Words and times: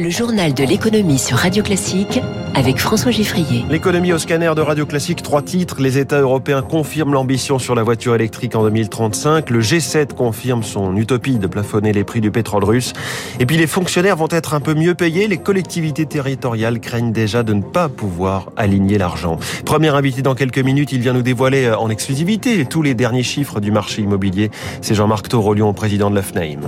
Le 0.00 0.10
journal 0.10 0.54
de 0.54 0.62
l'économie 0.62 1.18
sur 1.18 1.38
Radio 1.38 1.64
Classique 1.64 2.20
avec 2.54 2.78
François 2.78 3.10
Giffrier. 3.10 3.64
L'économie 3.68 4.12
au 4.12 4.18
scanner 4.18 4.52
de 4.54 4.60
Radio 4.60 4.86
Classique, 4.86 5.24
trois 5.24 5.42
titres. 5.42 5.80
Les 5.80 5.98
États 5.98 6.20
européens 6.20 6.62
confirment 6.62 7.14
l'ambition 7.14 7.58
sur 7.58 7.74
la 7.74 7.82
voiture 7.82 8.14
électrique 8.14 8.54
en 8.54 8.62
2035. 8.62 9.50
Le 9.50 9.60
G7 9.60 10.14
confirme 10.14 10.62
son 10.62 10.96
utopie 10.96 11.38
de 11.38 11.48
plafonner 11.48 11.92
les 11.92 12.04
prix 12.04 12.20
du 12.20 12.30
pétrole 12.30 12.62
russe. 12.62 12.92
Et 13.40 13.46
puis 13.46 13.56
les 13.56 13.66
fonctionnaires 13.66 14.14
vont 14.14 14.28
être 14.30 14.54
un 14.54 14.60
peu 14.60 14.74
mieux 14.74 14.94
payés. 14.94 15.26
Les 15.26 15.38
collectivités 15.38 16.06
territoriales 16.06 16.78
craignent 16.78 17.12
déjà 17.12 17.42
de 17.42 17.54
ne 17.54 17.62
pas 17.62 17.88
pouvoir 17.88 18.52
aligner 18.56 18.98
l'argent. 18.98 19.36
Premier 19.64 19.88
invité 19.88 20.22
dans 20.22 20.36
quelques 20.36 20.58
minutes, 20.58 20.92
il 20.92 21.00
vient 21.00 21.12
nous 21.12 21.22
dévoiler 21.22 21.64
euh, 21.64 21.76
en 21.76 21.90
exclusivité 21.90 22.64
tous 22.66 22.82
les 22.82 22.94
derniers 22.94 23.24
chiffres 23.24 23.58
du 23.58 23.72
marché 23.72 24.02
immobilier. 24.02 24.52
C'est 24.80 24.94
Jean-Marc 24.94 25.28
Taurolion, 25.28 25.74
président 25.74 26.08
de 26.08 26.14
la 26.14 26.22
FNAIM. 26.22 26.60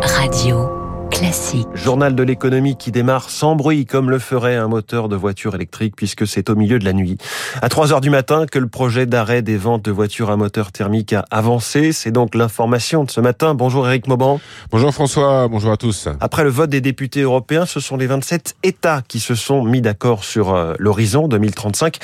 Radio. 0.00 0.85
Classique. 1.16 1.66
Journal 1.72 2.14
de 2.14 2.22
l'économie 2.22 2.76
qui 2.76 2.92
démarre 2.92 3.30
sans 3.30 3.56
bruit 3.56 3.86
comme 3.86 4.10
le 4.10 4.18
ferait 4.18 4.56
un 4.56 4.68
moteur 4.68 5.08
de 5.08 5.16
voiture 5.16 5.54
électrique 5.54 5.94
puisque 5.96 6.26
c'est 6.26 6.50
au 6.50 6.54
milieu 6.54 6.78
de 6.78 6.84
la 6.84 6.92
nuit. 6.92 7.16
À 7.62 7.70
3 7.70 7.94
heures 7.94 8.02
du 8.02 8.10
matin 8.10 8.44
que 8.44 8.58
le 8.58 8.66
projet 8.66 9.06
d'arrêt 9.06 9.40
des 9.40 9.56
ventes 9.56 9.82
de 9.82 9.90
voitures 9.90 10.30
à 10.30 10.36
moteur 10.36 10.72
thermique 10.72 11.14
a 11.14 11.24
avancé. 11.30 11.92
C'est 11.92 12.10
donc 12.10 12.34
l'information 12.34 13.02
de 13.04 13.10
ce 13.10 13.22
matin. 13.22 13.54
Bonjour 13.54 13.88
Eric 13.88 14.08
Mauban. 14.08 14.40
Bonjour 14.70 14.92
François, 14.92 15.48
bonjour 15.48 15.72
à 15.72 15.78
tous. 15.78 16.06
Après 16.20 16.44
le 16.44 16.50
vote 16.50 16.68
des 16.68 16.82
députés 16.82 17.22
européens, 17.22 17.64
ce 17.64 17.80
sont 17.80 17.96
les 17.96 18.06
27 18.06 18.56
États 18.62 19.00
qui 19.00 19.18
se 19.18 19.34
sont 19.34 19.64
mis 19.64 19.80
d'accord 19.80 20.22
sur 20.22 20.54
euh, 20.54 20.74
l'horizon 20.78 21.28
2035 21.28 21.96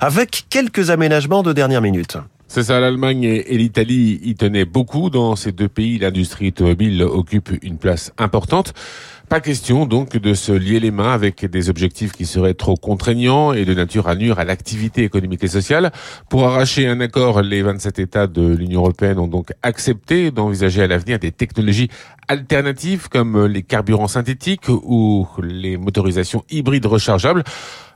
avec 0.00 0.44
quelques 0.50 0.90
aménagements 0.90 1.42
de 1.42 1.54
dernière 1.54 1.80
minute. 1.80 2.18
C'est 2.50 2.62
ça, 2.62 2.80
l'Allemagne 2.80 3.24
et 3.24 3.58
l'Italie 3.58 4.20
y 4.24 4.34
tenaient 4.34 4.64
beaucoup. 4.64 5.10
Dans 5.10 5.36
ces 5.36 5.52
deux 5.52 5.68
pays, 5.68 5.98
l'industrie 5.98 6.48
automobile 6.48 7.02
occupe 7.02 7.50
une 7.62 7.76
place 7.76 8.10
importante. 8.16 8.72
Pas 9.28 9.40
question 9.40 9.84
donc 9.84 10.16
de 10.16 10.32
se 10.32 10.52
lier 10.52 10.80
les 10.80 10.90
mains 10.90 11.12
avec 11.12 11.44
des 11.44 11.68
objectifs 11.68 12.12
qui 12.12 12.24
seraient 12.24 12.54
trop 12.54 12.76
contraignants 12.76 13.52
et 13.52 13.66
de 13.66 13.74
nature 13.74 14.08
à 14.08 14.14
nuire 14.14 14.38
à 14.38 14.46
l'activité 14.46 15.04
économique 15.04 15.44
et 15.44 15.48
sociale. 15.48 15.92
Pour 16.30 16.46
arracher 16.46 16.86
un 16.88 16.98
accord, 17.00 17.42
les 17.42 17.60
27 17.60 17.98
États 17.98 18.26
de 18.26 18.54
l'Union 18.54 18.80
européenne 18.80 19.18
ont 19.18 19.28
donc 19.28 19.52
accepté 19.62 20.30
d'envisager 20.30 20.82
à 20.82 20.86
l'avenir 20.86 21.18
des 21.18 21.30
technologies 21.30 21.90
alternatives 22.26 23.10
comme 23.10 23.44
les 23.44 23.62
carburants 23.62 24.08
synthétiques 24.08 24.68
ou 24.70 25.28
les 25.42 25.76
motorisations 25.76 26.42
hybrides 26.48 26.86
rechargeables. 26.86 27.44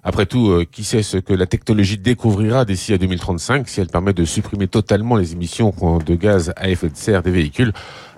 Après 0.05 0.27
tout, 0.27 0.48
euh, 0.48 0.67
qui 0.70 0.83
sait 0.83 1.05
ce 1.05 1.17
que 1.17 1.33
la 1.33 1.47
technologie 1.47 1.97
découvrira 1.97 2.64
d'ici 2.64 2.92
à 2.92 2.98
2035 2.98 3.69
si 3.69 3.81
elle 3.81 3.87
permet 3.87 4.12
de 4.12 4.25
supprimer 4.25 4.67
totalement 4.67 5.14
les 5.14 5.33
émissions 5.33 5.73
de 6.05 6.14
gaz 6.17 6.53
à 6.57 6.69
effet 6.69 6.89
de 6.89 6.97
serre 6.97 7.23
des 7.23 7.31
véhicules? 7.31 7.73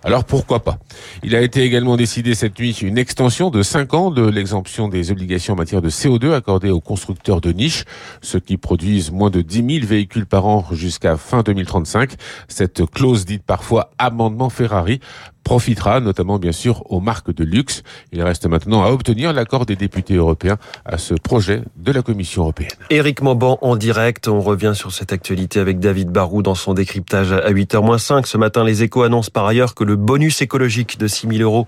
Alors 0.04 0.24
pourquoi 0.24 0.62
pas? 0.62 0.78
Il 1.22 1.34
a 1.34 1.40
été 1.40 1.62
également 1.62 1.96
décidé 1.96 2.34
cette 2.34 2.58
nuit 2.58 2.72
une 2.82 2.98
extension 2.98 3.48
de 3.48 3.62
5 3.62 3.94
ans 3.94 4.10
de 4.10 4.22
l'exemption 4.28 4.88
des 4.88 5.10
obligations 5.10 5.54
en 5.54 5.56
matière 5.56 5.80
de 5.80 5.88
CO2 5.88 6.34
accordées 6.34 6.68
aux 6.68 6.80
constructeurs 6.80 7.40
de 7.40 7.52
niche, 7.52 7.84
ceux 8.20 8.40
qui 8.40 8.58
produisent 8.58 9.10
moins 9.10 9.30
de 9.30 9.40
10 9.40 9.78
000 9.80 9.86
véhicules 9.86 10.26
par 10.26 10.44
an 10.44 10.66
jusqu'à 10.72 11.16
fin 11.16 11.42
2035. 11.42 12.12
Cette 12.48 12.84
clause 12.84 13.24
dite 13.24 13.44
parfois 13.44 13.92
amendement 13.96 14.50
Ferrari 14.50 15.00
profitera 15.44 16.00
notamment 16.00 16.38
bien 16.38 16.52
sûr 16.52 16.82
aux 16.90 17.00
marques 17.00 17.32
de 17.32 17.44
luxe. 17.44 17.82
Il 18.12 18.22
reste 18.22 18.46
maintenant 18.46 18.82
à 18.82 18.88
obtenir 18.88 19.32
l'accord 19.32 19.66
des 19.66 19.76
députés 19.76 20.14
européens 20.14 20.56
à 20.84 20.98
ce 20.98 21.14
projet 21.14 21.62
de 21.76 21.92
la 21.92 22.02
Commission 22.02 22.42
européenne. 22.42 22.70
Éric 22.90 23.20
Mauban 23.22 23.58
en 23.60 23.76
direct, 23.76 24.26
on 24.26 24.40
revient 24.40 24.72
sur 24.74 24.92
cette 24.92 25.12
actualité 25.12 25.60
avec 25.60 25.78
David 25.78 26.08
Barou 26.08 26.42
dans 26.42 26.54
son 26.54 26.74
décryptage 26.74 27.32
à 27.32 27.50
8h-5. 27.50 28.26
Ce 28.26 28.38
matin, 28.38 28.64
les 28.64 28.82
échos 28.82 29.02
annoncent 29.02 29.30
par 29.32 29.46
ailleurs 29.46 29.74
que 29.74 29.84
le 29.84 29.96
bonus 29.96 30.42
écologique 30.42 30.98
de 30.98 31.06
6 31.06 31.28
000 31.28 31.42
euros 31.42 31.66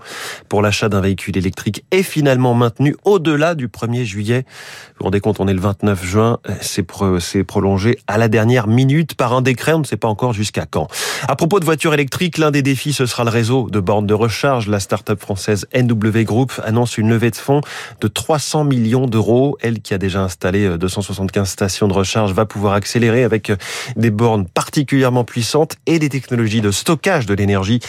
pour 0.49 0.61
l'achat 0.61 0.89
d'un 0.89 1.01
véhicule 1.01 1.37
électrique 1.37 1.85
est 1.91 2.03
finalement 2.03 2.53
maintenu 2.53 2.95
au-delà 3.05 3.55
du 3.55 3.67
1er 3.67 4.03
juillet. 4.03 4.45
Vous 4.47 4.95
vous 4.99 5.03
rendez 5.05 5.19
compte, 5.19 5.39
on 5.39 5.47
est 5.47 5.53
le 5.53 5.61
29 5.61 6.03
juin, 6.03 6.39
c'est 6.61 7.43
prolongé 7.43 7.99
à 8.07 8.17
la 8.17 8.27
dernière 8.27 8.67
minute 8.67 9.13
par 9.13 9.33
un 9.33 9.41
décret, 9.41 9.73
on 9.73 9.79
ne 9.79 9.83
sait 9.83 9.97
pas 9.97 10.07
encore 10.07 10.33
jusqu'à 10.33 10.65
quand. 10.65 10.87
À 11.27 11.35
propos 11.35 11.59
de 11.59 11.65
voitures 11.65 11.93
électriques, 11.93 12.37
l'un 12.37 12.51
des 12.51 12.63
défis, 12.63 12.93
ce 12.93 13.05
sera 13.05 13.23
le 13.23 13.29
réseau 13.29 13.66
de 13.69 13.79
bornes 13.79 14.07
de 14.07 14.13
recharge. 14.13 14.67
La 14.67 14.79
start-up 14.79 15.19
française 15.19 15.67
NW 15.75 16.23
Group 16.23 16.53
annonce 16.63 16.97
une 16.97 17.09
levée 17.09 17.31
de 17.31 17.35
fonds 17.35 17.61
de 18.01 18.07
300 18.07 18.63
millions 18.63 19.05
d'euros. 19.05 19.57
Elle 19.61 19.81
qui 19.81 19.93
a 19.93 19.97
déjà 19.97 20.23
installé 20.23 20.77
275 20.77 21.41
euh, 21.41 21.45
stations 21.45 21.87
de 21.87 21.93
recharge 21.93 22.33
va 22.33 22.45
pouvoir 22.45 22.73
accélérer 22.73 23.23
avec 23.23 23.49
euh, 23.49 23.57
des 23.95 24.11
bornes 24.11 24.45
particulièrement 24.47 25.23
puissantes 25.23 25.75
et 25.85 25.99
des 25.99 26.09
technologies 26.09 26.61
de 26.61 26.71
stockage 26.71 27.25
de 27.25 27.33
l'énergie. 27.33 27.79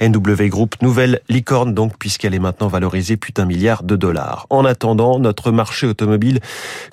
NW 0.00 0.48
Group, 0.48 0.76
nouvelle 0.82 1.20
licorne 1.28 1.74
donc 1.74 1.98
puisqu'elle 1.98 2.34
est 2.34 2.38
maintenant 2.38 2.68
valorisée 2.68 3.16
plus 3.16 3.32
d'un 3.32 3.44
milliard 3.44 3.82
de 3.82 3.96
dollars. 3.96 4.46
En 4.50 4.64
attendant, 4.64 5.18
notre 5.18 5.50
marché 5.50 5.86
automobile 5.86 6.40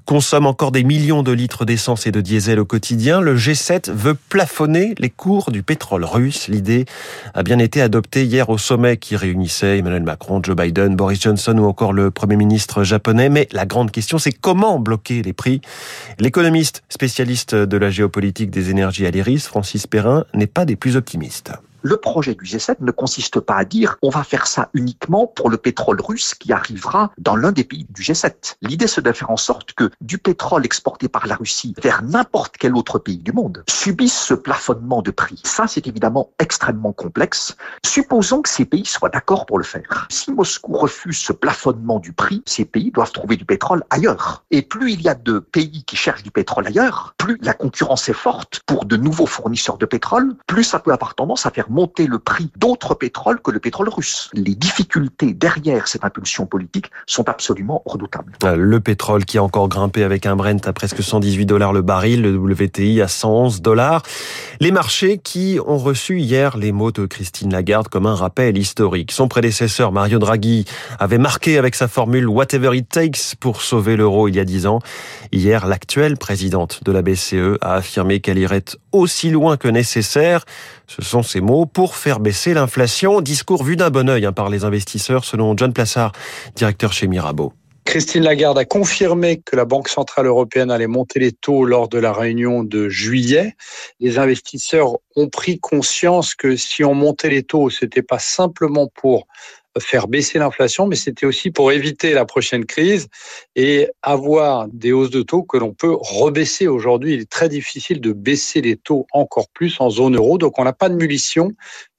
consomme 0.06 0.46
encore 0.46 0.72
des 0.72 0.84
millions 0.84 1.24
de 1.24 1.32
litres 1.32 1.66
d'essence 1.66 2.08
et 2.08 2.12
de 2.12 2.22
diesel 2.22 2.60
au 2.60 2.66
quotidien. 2.66 3.22
Le 3.22 3.36
G7 3.38 3.92
veut 3.92 4.16
plafonner 4.16 4.96
les 4.98 5.10
cours 5.10 5.52
du 5.52 5.64
pétrole 5.64 6.06
russe. 6.06 6.48
L'idée 6.48 6.86
a 7.34 7.44
bien 7.44 7.60
été 7.60 7.82
adoptée 7.82 8.26
hier 8.34 8.50
au 8.50 8.58
sommet 8.58 8.98
qui 8.98 9.16
réunissait 9.16 9.78
Emmanuel 9.78 10.02
Macron, 10.02 10.42
Joe 10.42 10.56
Biden, 10.56 10.96
Boris 10.96 11.22
Johnson 11.22 11.56
ou 11.60 11.66
encore 11.66 11.94
le 11.94 12.10
Premier 12.10 12.36
ministre 12.36 12.84
japonais. 12.84 13.30
Mais 13.30 13.48
la 13.52 13.68
grande 13.68 13.92
question, 13.92 14.18
c'est 14.18 14.32
comment 14.32 14.80
bloquer 14.80 15.22
les 15.22 15.34
prix? 15.34 15.62
L'économiste 16.18 16.84
spécialiste 16.90 17.54
de 17.54 17.78
la 17.78 17.92
géopolitique 17.92 18.50
des 18.50 18.72
énergies 18.72 19.06
à 19.06 19.12
l'IRIS, 19.12 19.42
Francis 19.42 19.86
Perrin, 19.86 20.26
n'est 20.34 20.48
pas 20.48 20.66
des 20.66 20.76
plus 20.76 20.96
optimistes. 20.96 21.52
Le 21.86 21.98
projet 21.98 22.34
du 22.34 22.46
G7 22.46 22.78
ne 22.80 22.92
consiste 22.92 23.42
pas 23.42 23.58
à 23.58 23.66
dire 23.66 23.98
on 24.02 24.10
va 24.10 24.24
faire 24.24 24.48
ça 24.48 24.70
uniquement 24.74 25.28
pour 25.28 25.50
le 25.50 25.58
pétrole 25.58 26.00
russe 26.00 26.34
qui 26.34 26.54
arrivera 26.54 27.12
dans 27.18 27.36
l'un 27.36 27.52
des 27.52 27.66
pays 27.66 27.86
du 27.90 28.02
G7. 28.02 28.56
L'idée 28.62 28.88
c'est 28.88 29.02
de 29.02 29.12
faire 29.12 29.32
en 29.32 29.38
sorte 29.38 29.74
que 29.74 29.92
du 30.00 30.18
pétrole 30.18 30.66
exporté 30.66 31.10
par 31.10 31.28
la 31.28 31.36
Russie 31.36 31.76
vers 31.84 32.02
n'importe 32.02 32.56
quel 32.58 32.78
autre 32.78 33.00
pays 33.00 33.18
du 33.18 33.34
monde 33.34 33.66
subisse 33.68 34.18
ce 34.18 34.34
plafonnement 34.34 35.02
de 35.02 35.12
prix. 35.12 35.42
Ça 35.44 35.68
c'est 35.68 35.86
évidemment 35.86 36.30
extrêmement 36.40 36.94
complexe. 36.94 37.58
Supposons 37.86 38.44
que 38.44 38.50
ces 38.50 38.64
pays 38.64 38.86
soient 38.86 39.10
d'accord 39.10 39.46
pour 39.46 39.58
le 39.58 39.66
faire. 39.66 40.08
Si 40.10 40.32
Moscou 40.32 40.78
refuse 40.78 41.18
ce 41.18 41.34
plafonnement 41.34 42.00
du 42.00 42.14
prix, 42.14 42.44
ces 42.46 42.64
pays 42.64 42.92
doivent 42.92 43.12
trouver 43.12 43.36
du 43.36 43.44
pétrole 43.44 43.84
ailleurs. 43.90 44.46
Et 44.52 44.62
plus 44.62 44.94
il 44.94 45.02
y 45.02 45.10
a 45.10 45.16
de 45.16 45.40
pays 45.40 45.84
qui 45.84 45.98
cherchent 45.98 46.24
du 46.24 46.32
pétrole 46.32 46.66
ailleurs, 46.66 47.14
plus 47.18 47.38
la 47.42 47.54
concurrence 47.54 48.08
est 48.08 48.14
forte 48.14 48.62
pour 48.66 48.86
de 48.86 48.96
nouveaux 48.96 49.26
fournisseurs 49.26 49.78
de 49.78 49.86
pétrole, 49.86 50.34
plus 50.48 50.64
ça 50.64 50.80
peut 50.80 50.94
avoir 50.94 51.16
tendance 51.16 51.46
à 51.46 51.50
faire 51.50 51.70
monter 51.74 52.08
le 52.08 52.20
prix 52.20 52.50
d'autres 52.58 52.94
pétroles 52.94 53.42
que 53.42 53.52
le 53.52 53.60
pétrole 53.60 53.90
russe. 53.90 54.30
Les 54.34 54.56
difficultés 54.56 55.34
derrière 55.34 55.88
cette 55.88 56.06
impulsion 56.06 56.46
politique 56.46 56.92
sont 57.08 57.28
absolument 57.28 57.82
redoutables. 57.86 58.34
Euh, 58.44 58.56
le 58.56 58.80
pétrole 58.80 59.26
qui 59.26 59.38
a 59.38 59.44
encore 59.44 59.68
grimpé 59.68 60.04
avec 60.04 60.26
un 60.26 60.36
Brent 60.36 60.66
à 60.66 60.74
presque 60.74 61.02
118 61.02 61.46
dollars 61.46 61.74
le 61.74 61.82
baril, 61.82 62.22
le 62.22 62.38
WTI 62.38 63.02
à 63.02 63.08
111 63.08 63.62
dollars. 63.62 64.04
Les 64.60 64.72
marchés 64.72 65.18
qui 65.18 65.58
ont 65.66 65.78
reçu 65.78 66.20
hier 66.20 66.58
les 66.58 66.72
mots 66.72 66.92
de 66.92 67.06
Christine 67.06 67.52
Lagarde 67.52 67.88
comme 67.88 68.06
un 68.06 68.16
rappel 68.16 68.58
historique. 68.58 69.12
Son 69.12 69.28
prédécesseur 69.28 69.92
Mario 69.92 70.20
Draghi 70.20 70.66
avait 71.00 71.18
marqué 71.18 71.58
avec 71.58 71.76
sa 71.76 71.88
formule 71.88 72.28
Whatever 72.28 72.78
it 72.78 72.88
takes 72.90 73.36
pour 73.40 73.62
sauver 73.62 73.96
l'euro 73.96 74.28
il 74.28 74.36
y 74.36 74.40
a 74.40 74.46
dix 74.46 74.68
ans. 74.68 74.80
Hier, 75.32 75.66
l'actuelle 75.66 76.18
présidente 76.18 76.84
de 76.84 76.92
la 76.92 77.02
BCE 77.02 77.58
a 77.62 77.76
affirmé 77.76 78.20
qu'elle 78.20 78.38
irait 78.38 78.66
aussi 78.92 79.32
loin 79.32 79.58
que 79.58 79.68
nécessaire. 79.68 80.46
Ce 80.88 81.02
sont 81.02 81.24
ces 81.24 81.42
mots 81.42 81.63
pour 81.66 81.96
faire 81.96 82.20
baisser 82.20 82.54
l'inflation. 82.54 83.22
Discours 83.22 83.64
vu 83.64 83.76
d'un 83.76 83.90
bon 83.90 84.10
oeil 84.10 84.26
hein, 84.26 84.32
par 84.32 84.50
les 84.50 84.64
investisseurs, 84.64 85.26
selon 85.26 85.56
John 85.58 85.74
Plassard, 85.74 86.12
directeur 86.56 86.94
chez 86.94 87.08
Mirabeau. 87.08 87.54
Christine 87.86 88.24
Lagarde 88.24 88.58
a 88.58 88.66
confirmé 88.66 89.42
que 89.42 89.56
la 89.56 89.66
Banque 89.66 89.90
centrale 89.90 90.26
européenne 90.26 90.72
allait 90.72 90.88
monter 90.88 91.20
les 91.20 91.32
taux 91.32 91.66
lors 91.66 91.90
de 91.90 92.00
la 92.00 92.14
réunion 92.14 92.64
de 92.64 92.88
juillet. 92.88 93.56
Les 94.00 94.18
investisseurs 94.18 94.94
ont 95.16 95.28
pris 95.28 95.60
conscience 95.60 96.34
que 96.34 96.56
si 96.56 96.84
on 96.84 96.94
montait 96.94 97.30
les 97.30 97.44
taux, 97.44 97.70
c'était 97.70 98.02
pas 98.02 98.20
simplement 98.20 98.88
pour 98.88 99.28
faire 99.80 100.08
baisser 100.08 100.40
l'inflation, 100.40 100.88
mais 100.88 100.96
c'était 100.96 101.26
aussi 101.26 101.52
pour 101.52 101.72
éviter 101.72 102.14
la 102.14 102.26
prochaine 102.26 102.66
crise 102.66 103.08
et 103.56 103.90
avoir 104.02 104.68
des 104.68 104.92
hausses 104.92 105.10
de 105.10 105.22
taux 105.22 105.44
que 105.44 105.58
l'on 105.58 105.74
peut 105.74 105.96
rebaisser. 106.00 106.68
Aujourd'hui, 106.68 107.14
il 107.14 107.22
est 107.22 107.30
très 107.30 107.50
difficile 107.50 108.00
de 108.00 108.14
baisser 108.14 108.62
les 108.62 108.76
taux 108.76 109.08
encore 109.12 109.50
plus 109.50 109.80
en 109.80 109.90
zone 109.90 110.16
euro, 110.16 110.38
donc 110.38 110.60
on 110.60 110.64
n'a 110.64 110.74
pas 110.74 110.90
de 110.90 110.96
munitions 110.96 111.52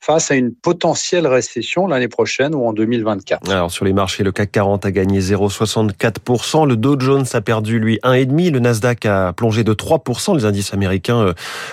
face 0.05 0.31
à 0.31 0.35
une 0.35 0.53
potentielle 0.53 1.27
récession 1.27 1.87
l'année 1.87 2.09
prochaine 2.09 2.55
ou 2.55 2.67
en 2.67 2.75
2024. 2.75 3.51
Alors 3.51 3.71
sur 3.71 3.87
les 3.87 3.95
marchés, 3.95 4.23
le 4.23 4.33
CAC 4.33 4.53
40 4.53 4.85
a 4.85 4.91
gagné 4.91 5.21
0,64%, 5.21 6.69
le 6.69 6.77
Dow 6.77 7.01
Jones 7.01 7.25
a 7.33 7.41
perdu 7.41 7.79
lui 7.79 7.99
1,5%, 8.03 8.53
le 8.53 8.59
Nasdaq 8.59 9.07
a 9.07 9.33
plongé 9.33 9.65
de 9.65 9.73
3%, 9.73 10.37
les 10.37 10.45
indices 10.45 10.75
américains 10.75 11.21
euh, 11.21 11.33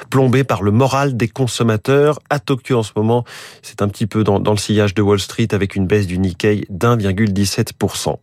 plombés 0.10 0.46
par 0.46 0.64
le 0.64 0.72
moral 0.72 1.18
des 1.18 1.28
consommateurs. 1.28 2.20
À 2.30 2.40
Tokyo 2.40 2.78
en 2.78 2.84
ce 2.84 2.94
moment, 2.96 3.26
c'est 3.64 3.82
un 3.82 3.90
petit 3.90 4.08
peu 4.08 4.24
dans, 4.24 4.40
le 4.40 4.58
sillage 4.58 4.94
de 4.94 5.02
Wall 5.02 5.20
Street 5.20 5.50
avec 5.52 5.76
une 5.76 5.86
baisse 5.86 6.08
du 6.08 6.18
Nikkei 6.18 6.66
d'1,17%. 6.70 8.16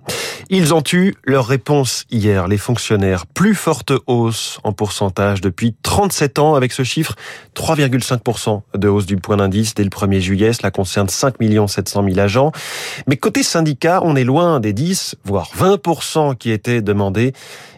Ils 0.48 0.72
ont 0.72 0.82
eu 0.90 1.14
leur 1.24 1.46
réponse 1.46 2.06
hier, 2.10 2.48
les 2.48 2.56
fonctionnaires. 2.56 3.26
Plus 3.26 3.54
forte 3.54 3.92
hausse 4.06 4.58
en 4.64 4.72
pourcentage 4.72 5.42
depuis 5.42 5.74
37 5.82 6.38
ans 6.38 6.54
avec 6.54 6.72
ce 6.72 6.82
chiffre, 6.82 7.14
3,5% 7.54 8.62
de 8.74 8.88
hausse 8.88 9.04
du 9.04 9.18
point 9.18 9.36
d'indice 9.36 9.74
dès 9.74 9.84
le 9.84 9.90
1er 9.98 10.20
juillet. 10.20 10.52
Cela 10.52 10.70
concerne 10.70 11.08
5 11.08 11.34
700 11.66 12.04
000 12.04 12.18
agents. 12.18 12.52
Mais 13.06 13.16
côté 13.16 13.42
syndicat, 13.42 14.00
on 14.04 14.16
est 14.16 14.24
loin 14.24 14.60
des 14.60 14.72
10, 14.72 15.16
voire 15.24 15.50
20% 15.56 16.36
qui 16.36 16.50
étaient 16.50 16.82
demandés. 16.82 17.32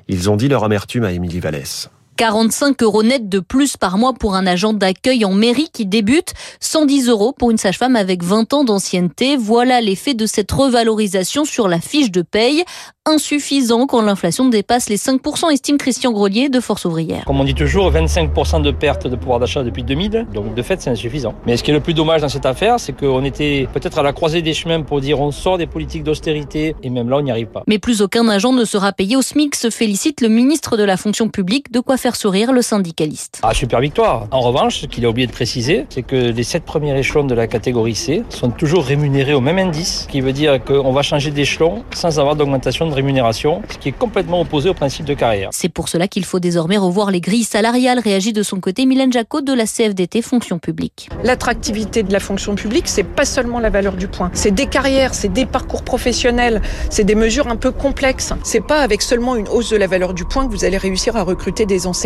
Ils 0.08 0.28
ont 0.28 0.36
dit 0.36 0.48
leur 0.48 0.64
amertume 0.64 1.04
à 1.04 1.12
Émilie 1.12 1.40
Vallès. 1.40 1.90
45 2.20 2.82
euros 2.82 3.02
net 3.02 3.30
de 3.30 3.40
plus 3.40 3.78
par 3.78 3.96
mois 3.96 4.12
pour 4.12 4.34
un 4.34 4.46
agent 4.46 4.74
d'accueil 4.74 5.24
en 5.24 5.32
mairie 5.32 5.70
qui 5.72 5.86
débute, 5.86 6.34
110 6.60 7.08
euros 7.08 7.32
pour 7.32 7.50
une 7.50 7.56
sage-femme 7.56 7.96
avec 7.96 8.22
20 8.22 8.52
ans 8.52 8.62
d'ancienneté. 8.62 9.38
Voilà 9.38 9.80
l'effet 9.80 10.12
de 10.12 10.26
cette 10.26 10.52
revalorisation 10.52 11.46
sur 11.46 11.66
la 11.66 11.80
fiche 11.80 12.10
de 12.10 12.20
paye. 12.20 12.62
Insuffisant 13.06 13.86
quand 13.86 14.02
l'inflation 14.02 14.50
dépasse 14.50 14.90
les 14.90 14.98
5%, 14.98 15.50
estime 15.50 15.78
Christian 15.78 16.12
Grelier 16.12 16.50
de 16.50 16.60
Force 16.60 16.84
ouvrière. 16.84 17.24
Comme 17.24 17.40
on 17.40 17.44
dit 17.44 17.54
toujours, 17.54 17.90
25% 17.90 18.60
de 18.60 18.70
perte 18.70 19.06
de 19.06 19.16
pouvoir 19.16 19.40
d'achat 19.40 19.64
depuis 19.64 19.82
2000, 19.82 20.26
donc 20.34 20.54
de 20.54 20.62
fait 20.62 20.82
c'est 20.82 20.90
insuffisant. 20.90 21.34
Mais 21.46 21.56
ce 21.56 21.64
qui 21.64 21.70
est 21.70 21.74
le 21.74 21.80
plus 21.80 21.94
dommage 21.94 22.20
dans 22.20 22.28
cette 22.28 22.44
affaire, 22.44 22.78
c'est 22.78 22.92
qu'on 22.92 23.24
était 23.24 23.66
peut-être 23.72 23.98
à 23.98 24.02
la 24.02 24.12
croisée 24.12 24.42
des 24.42 24.52
chemins 24.52 24.82
pour 24.82 25.00
dire 25.00 25.18
on 25.18 25.30
sort 25.30 25.56
des 25.56 25.66
politiques 25.66 26.04
d'austérité 26.04 26.76
et 26.82 26.90
même 26.90 27.08
là 27.08 27.16
on 27.16 27.22
n'y 27.22 27.30
arrive 27.30 27.46
pas. 27.46 27.62
Mais 27.66 27.78
plus 27.78 28.02
aucun 28.02 28.28
agent 28.28 28.52
ne 28.52 28.66
sera 28.66 28.92
payé 28.92 29.16
au 29.16 29.22
SMIC, 29.22 29.54
se 29.54 29.70
félicite 29.70 30.20
le 30.20 30.28
ministre 30.28 30.76
de 30.76 30.84
la 30.84 30.98
fonction 30.98 31.30
publique, 31.30 31.72
de 31.72 31.80
quoi 31.80 31.96
faire 31.96 32.09
sourire 32.16 32.52
le 32.52 32.62
syndicaliste. 32.62 33.40
Ah, 33.42 33.54
super 33.54 33.80
victoire. 33.80 34.26
En 34.30 34.40
revanche, 34.40 34.80
ce 34.80 34.86
qu'il 34.86 35.04
a 35.04 35.08
oublié 35.08 35.26
de 35.26 35.32
préciser, 35.32 35.86
c'est 35.88 36.02
que 36.02 36.16
les 36.16 36.42
sept 36.42 36.64
premiers 36.64 36.98
échelons 36.98 37.24
de 37.24 37.34
la 37.34 37.46
catégorie 37.46 37.94
C 37.94 38.22
sont 38.28 38.50
toujours 38.50 38.84
rémunérés 38.84 39.34
au 39.34 39.40
même 39.40 39.58
indice, 39.58 40.02
ce 40.02 40.08
qui 40.08 40.20
veut 40.20 40.32
dire 40.32 40.62
qu'on 40.64 40.92
va 40.92 41.02
changer 41.02 41.30
d'échelon 41.30 41.84
sans 41.94 42.18
avoir 42.18 42.36
d'augmentation 42.36 42.88
de 42.88 42.94
rémunération, 42.94 43.62
ce 43.70 43.78
qui 43.78 43.88
est 43.88 43.92
complètement 43.92 44.40
opposé 44.40 44.68
au 44.68 44.74
principe 44.74 45.04
de 45.06 45.14
carrière. 45.14 45.50
C'est 45.52 45.68
pour 45.68 45.88
cela 45.88 46.08
qu'il 46.08 46.24
faut 46.24 46.40
désormais 46.40 46.76
revoir 46.76 47.10
les 47.10 47.20
grilles 47.20 47.44
salariales, 47.44 47.98
réagit 47.98 48.32
de 48.32 48.42
son 48.42 48.60
côté 48.60 48.86
Mylène 48.86 49.12
Jacot 49.12 49.40
de 49.40 49.52
la 49.52 49.66
CFDT 49.66 50.22
Fonction 50.22 50.58
publique. 50.58 51.08
L'attractivité 51.24 52.02
de 52.02 52.12
la 52.12 52.20
fonction 52.20 52.54
publique, 52.54 52.88
c'est 52.88 53.04
pas 53.04 53.24
seulement 53.24 53.60
la 53.60 53.70
valeur 53.70 53.94
du 53.94 54.08
point, 54.08 54.30
c'est 54.32 54.50
des 54.50 54.66
carrières, 54.66 55.14
c'est 55.14 55.32
des 55.32 55.46
parcours 55.46 55.82
professionnels, 55.82 56.60
c'est 56.90 57.04
des 57.04 57.14
mesures 57.14 57.48
un 57.48 57.56
peu 57.56 57.70
complexes. 57.70 58.32
C'est 58.42 58.64
pas 58.64 58.80
avec 58.80 59.02
seulement 59.02 59.36
une 59.36 59.48
hausse 59.48 59.70
de 59.70 59.76
la 59.76 59.86
valeur 59.86 60.14
du 60.14 60.24
point 60.24 60.46
que 60.46 60.52
vous 60.52 60.64
allez 60.64 60.76
réussir 60.76 61.16
à 61.16 61.22
recruter 61.22 61.66
des 61.66 61.86
enseignants 61.86 61.99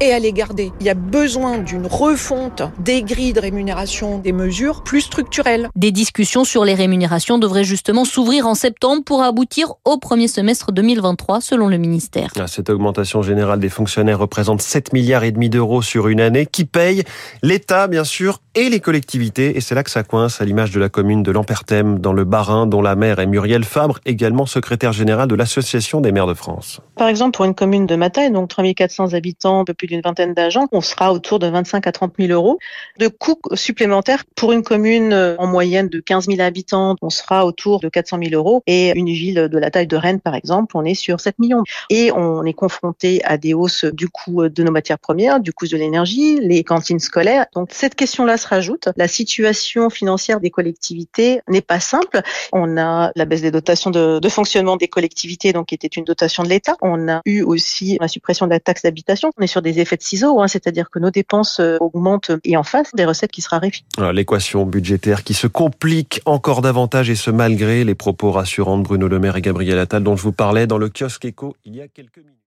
et 0.00 0.12
à 0.12 0.18
les 0.18 0.32
garder. 0.32 0.72
Il 0.80 0.86
y 0.86 0.90
a 0.90 0.94
besoin 0.94 1.58
d'une 1.58 1.86
refonte 1.86 2.62
des 2.78 3.02
grilles 3.02 3.32
de 3.32 3.40
rémunération, 3.40 4.18
des 4.18 4.32
mesures 4.32 4.82
plus 4.82 5.00
structurelles. 5.00 5.68
Des 5.74 5.90
discussions 5.90 6.44
sur 6.44 6.64
les 6.64 6.74
rémunérations 6.74 7.38
devraient 7.38 7.64
justement 7.64 8.04
s'ouvrir 8.04 8.46
en 8.46 8.54
septembre 8.54 9.02
pour 9.04 9.22
aboutir 9.22 9.74
au 9.84 9.98
premier 9.98 10.28
semestre 10.28 10.72
2023 10.72 11.40
selon 11.40 11.68
le 11.68 11.78
ministère. 11.78 12.30
Ah, 12.38 12.46
cette 12.46 12.70
augmentation 12.70 13.22
générale 13.22 13.58
des 13.58 13.68
fonctionnaires 13.68 14.18
représente 14.18 14.62
7 14.62 14.92
milliards 14.92 15.24
et 15.24 15.32
demi 15.32 15.48
d'euros 15.48 15.82
sur 15.82 16.08
une 16.08 16.20
année 16.20 16.46
qui 16.46 16.64
paye 16.64 17.02
l'État 17.42 17.88
bien 17.88 18.04
sûr 18.04 18.40
et 18.54 18.68
les 18.68 18.80
collectivités 18.80 19.56
et 19.56 19.60
c'est 19.60 19.74
là 19.74 19.82
que 19.82 19.90
ça 19.90 20.04
coince 20.04 20.40
à 20.40 20.44
l'image 20.44 20.70
de 20.70 20.78
la 20.78 20.88
commune 20.88 21.22
de 21.22 21.32
Lampertem 21.32 21.98
dans 21.98 22.12
le 22.12 22.24
Bas-Rhin 22.24 22.66
dont 22.66 22.82
la 22.82 22.94
maire 22.94 23.18
est 23.18 23.26
Muriel 23.26 23.64
Fabre, 23.64 23.98
également 24.06 24.46
secrétaire 24.46 24.92
générale 24.92 25.28
de 25.28 25.34
l'Association 25.34 26.00
des 26.00 26.12
maires 26.12 26.26
de 26.26 26.34
France. 26.34 26.80
Par 26.96 27.08
exemple 27.08 27.36
pour 27.36 27.44
une 27.44 27.54
commune 27.54 27.86
de 27.86 27.96
ma 27.96 28.10
taille, 28.10 28.30
donc 28.30 28.48
3400 28.48 29.08
habitants, 29.14 29.60
un 29.60 29.64
peu 29.64 29.74
plus 29.74 29.86
d'une 29.86 30.00
vingtaine 30.00 30.34
d'agents, 30.34 30.66
on 30.72 30.80
sera 30.80 31.12
autour 31.12 31.38
de 31.38 31.46
25 31.46 31.86
à 31.86 31.92
30 31.92 32.14
000 32.18 32.32
euros 32.32 32.58
de 32.98 33.08
coûts 33.08 33.40
supplémentaires 33.54 34.24
pour 34.34 34.52
une 34.52 34.62
commune 34.62 35.36
en 35.38 35.46
moyenne 35.46 35.88
de 35.88 36.00
15 36.00 36.26
000 36.26 36.40
habitants, 36.40 36.96
on 37.02 37.10
sera 37.10 37.46
autour 37.46 37.80
de 37.80 37.88
400 37.88 38.18
000 38.22 38.34
euros 38.34 38.62
et 38.66 38.92
une 38.96 39.06
ville 39.06 39.48
de 39.50 39.58
la 39.58 39.70
taille 39.70 39.86
de 39.86 39.96
Rennes 39.96 40.20
par 40.20 40.34
exemple, 40.34 40.76
on 40.76 40.84
est 40.84 40.94
sur 40.94 41.20
7 41.20 41.38
millions 41.38 41.62
et 41.90 42.12
on 42.12 42.44
est 42.44 42.52
confronté 42.52 43.22
à 43.24 43.38
des 43.38 43.54
hausses 43.54 43.84
du 43.84 44.08
coût 44.08 44.48
de 44.48 44.62
nos 44.62 44.72
matières 44.72 44.98
premières, 44.98 45.40
du 45.40 45.52
coût 45.52 45.66
de 45.66 45.76
l'énergie, 45.76 46.38
les 46.40 46.64
cantines 46.64 46.98
scolaires. 46.98 47.46
Donc 47.54 47.68
cette 47.72 47.94
question-là 47.94 48.36
se 48.36 48.46
rajoute. 48.46 48.88
La 48.96 49.08
situation 49.08 49.90
financière 49.90 50.40
des 50.40 50.50
collectivités 50.50 51.40
n'est 51.48 51.60
pas 51.60 51.80
simple. 51.80 52.20
On 52.52 52.76
a 52.76 53.12
la 53.14 53.24
baisse 53.24 53.42
des 53.42 53.50
dotations 53.50 53.90
de, 53.90 54.18
de 54.18 54.28
fonctionnement 54.28 54.76
des 54.76 54.88
collectivités, 54.88 55.52
donc 55.52 55.66
qui 55.66 55.74
était 55.74 55.88
une 55.88 56.04
dotation 56.04 56.42
de 56.42 56.48
l'État. 56.48 56.76
On 56.82 57.08
a 57.08 57.20
eu 57.24 57.42
aussi 57.42 57.98
la 58.00 58.08
suppression 58.08 58.46
de 58.46 58.50
la 58.50 58.60
taxe 58.60 58.82
d'habitation. 58.82 59.03
On 59.08 59.42
est 59.42 59.46
sur 59.46 59.62
des 59.62 59.80
effets 59.80 59.96
de 59.96 60.02
ciseaux, 60.02 60.40
hein, 60.40 60.48
c'est-à-dire 60.48 60.90
que 60.90 60.98
nos 60.98 61.10
dépenses 61.10 61.60
euh, 61.60 61.76
augmentent 61.80 62.30
et 62.44 62.56
en 62.56 62.62
face 62.62 62.94
des 62.94 63.04
recettes 63.04 63.32
qui 63.32 63.42
se 63.42 63.48
raréfient. 63.48 63.84
L'équation 64.12 64.66
budgétaire 64.66 65.24
qui 65.24 65.34
se 65.34 65.46
complique 65.46 66.20
encore 66.24 66.62
davantage 66.62 67.10
et 67.10 67.14
ce 67.14 67.30
malgré 67.30 67.84
les 67.84 67.94
propos 67.94 68.30
rassurants 68.30 68.78
de 68.78 68.82
Bruno 68.82 69.08
Le 69.08 69.18
Maire 69.18 69.36
et 69.36 69.42
Gabriel 69.42 69.78
Attal 69.78 70.02
dont 70.02 70.16
je 70.16 70.22
vous 70.22 70.32
parlais 70.32 70.66
dans 70.66 70.78
le 70.78 70.88
kiosque 70.88 71.24
éco 71.24 71.56
il 71.64 71.76
y 71.76 71.80
a 71.80 71.88
quelques 71.88 72.18
minutes. 72.18 72.34